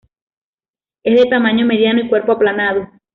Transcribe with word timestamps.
Es 1.03 1.15
de 1.15 1.29
tamaño 1.29 1.67
mediano 1.67 1.99
y 2.01 2.09
cuerpo 2.09 2.31
aplanado. 2.31 2.87